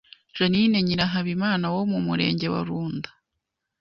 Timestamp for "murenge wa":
2.07-2.61